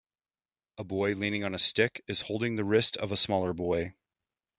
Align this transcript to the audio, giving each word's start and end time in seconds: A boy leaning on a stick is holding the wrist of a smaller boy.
A 0.79 0.83
boy 0.83 1.13
leaning 1.13 1.43
on 1.43 1.53
a 1.53 1.59
stick 1.59 2.03
is 2.07 2.21
holding 2.21 2.55
the 2.55 2.63
wrist 2.63 2.97
of 2.97 3.11
a 3.11 3.15
smaller 3.15 3.53
boy. 3.53 3.93